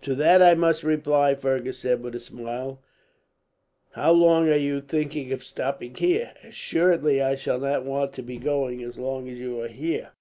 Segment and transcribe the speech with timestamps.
[0.00, 2.80] "To that I must reply," Fergus said with a smile,
[3.90, 8.38] "'How long are you thinking of stopping here?' Assuredly I shall not want to be
[8.38, 10.12] going, as long as you are here.